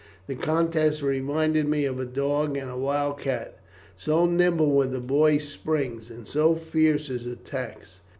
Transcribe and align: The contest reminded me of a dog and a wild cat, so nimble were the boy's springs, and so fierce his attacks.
The 0.25 0.33
contest 0.33 1.03
reminded 1.03 1.67
me 1.67 1.85
of 1.85 1.99
a 1.99 2.05
dog 2.05 2.57
and 2.57 2.71
a 2.71 2.75
wild 2.75 3.19
cat, 3.19 3.59
so 3.95 4.25
nimble 4.25 4.71
were 4.71 4.87
the 4.87 4.99
boy's 4.99 5.43
springs, 5.43 6.09
and 6.09 6.27
so 6.27 6.55
fierce 6.55 7.05
his 7.05 7.27
attacks. 7.27 7.99